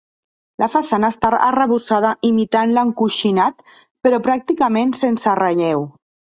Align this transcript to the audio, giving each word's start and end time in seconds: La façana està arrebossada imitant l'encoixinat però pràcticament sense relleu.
La 0.61 0.69
façana 0.75 1.11
està 1.13 1.29
arrebossada 1.47 2.15
imitant 2.31 2.73
l'encoixinat 2.79 3.63
però 4.09 4.23
pràcticament 4.31 4.99
sense 5.05 5.41
relleu. 5.45 5.89